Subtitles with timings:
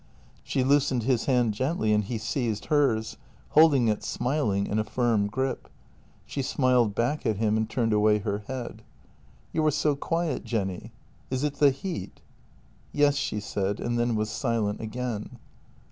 [0.43, 3.17] She loosened his hand gently and he seized hers,
[3.49, 5.69] holding it, smiling, in a firm grip.
[6.25, 8.81] She smiled back at him and turned away her head."
[9.53, 10.91] You are so quiet, Jenny.
[11.29, 12.19] Is it the heat?
[12.91, 15.37] ""Yes," she said, and then was silent again.